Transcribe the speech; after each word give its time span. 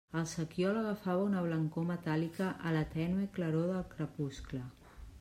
El 0.19 0.23
sequiol 0.29 0.79
agafava 0.79 1.27
una 1.27 1.43
blancor 1.49 1.87
metàl·lica 1.91 2.49
a 2.71 2.75
la 2.79 2.83
tènue 2.97 3.31
claror 3.39 3.71
del 3.77 3.89
crepuscle. 3.97 4.69